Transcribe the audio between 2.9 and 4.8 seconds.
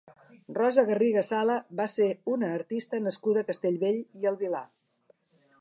nascuda a Castellbell i el Vilar.